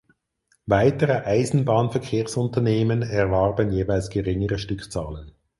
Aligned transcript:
Weitere 0.65 1.25
Eisenbahnverkehrsunternehmen 1.25 3.03
erwarben 3.03 3.71
jeweils 3.71 4.09
geringere 4.09 4.57
Stückzahlen. 4.57 5.33